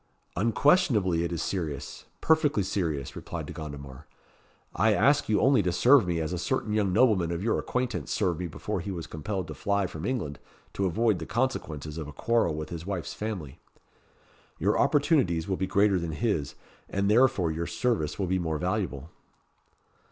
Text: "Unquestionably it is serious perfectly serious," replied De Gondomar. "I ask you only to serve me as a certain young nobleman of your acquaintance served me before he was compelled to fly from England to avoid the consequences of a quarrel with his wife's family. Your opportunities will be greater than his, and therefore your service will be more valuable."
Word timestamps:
"Unquestionably 0.35 1.23
it 1.23 1.31
is 1.31 1.43
serious 1.43 2.05
perfectly 2.21 2.63
serious," 2.63 3.15
replied 3.15 3.45
De 3.45 3.53
Gondomar. 3.53 4.07
"I 4.75 4.95
ask 4.95 5.29
you 5.29 5.39
only 5.39 5.61
to 5.61 5.71
serve 5.71 6.07
me 6.07 6.19
as 6.19 6.33
a 6.33 6.39
certain 6.39 6.73
young 6.73 6.91
nobleman 6.91 7.29
of 7.29 7.43
your 7.43 7.59
acquaintance 7.59 8.11
served 8.11 8.39
me 8.39 8.47
before 8.47 8.79
he 8.79 8.89
was 8.89 9.05
compelled 9.05 9.45
to 9.49 9.53
fly 9.53 9.85
from 9.85 10.03
England 10.07 10.39
to 10.73 10.87
avoid 10.87 11.19
the 11.19 11.27
consequences 11.27 11.99
of 11.99 12.07
a 12.07 12.13
quarrel 12.13 12.55
with 12.55 12.69
his 12.69 12.83
wife's 12.83 13.13
family. 13.13 13.59
Your 14.57 14.75
opportunities 14.79 15.47
will 15.47 15.55
be 15.57 15.67
greater 15.67 15.99
than 15.99 16.13
his, 16.13 16.55
and 16.89 17.07
therefore 17.07 17.51
your 17.51 17.67
service 17.67 18.17
will 18.17 18.25
be 18.25 18.39
more 18.39 18.57
valuable." 18.57 19.11